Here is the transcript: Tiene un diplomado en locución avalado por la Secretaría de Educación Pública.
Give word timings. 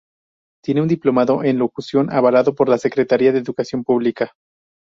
Tiene 0.63 0.81
un 0.81 0.87
diplomado 0.87 1.43
en 1.43 1.59
locución 1.59 2.11
avalado 2.11 2.55
por 2.55 2.67
la 2.67 2.79
Secretaría 2.79 3.31
de 3.31 3.37
Educación 3.37 3.83
Pública. 3.83 4.33